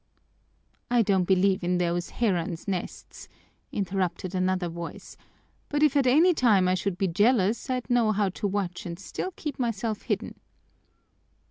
"I 0.89 1.03
don't 1.03 1.25
believe 1.25 1.63
in 1.63 1.77
those 1.77 2.09
herons' 2.09 2.67
nests," 2.67 3.29
interrupted 3.71 4.33
another 4.33 4.67
voice, 4.67 5.15
"but 5.69 5.83
if 5.83 5.95
at 5.95 6.07
any 6.07 6.33
time 6.33 6.67
I 6.67 6.73
should 6.73 6.97
be 6.97 7.07
jealous, 7.07 7.69
I'd 7.69 7.87
know 7.87 8.11
how 8.11 8.29
to 8.29 8.47
watch 8.47 8.87
and 8.87 8.97
still 8.97 9.29
keep 9.35 9.59
myself 9.59 10.01
hidden." 10.01 10.39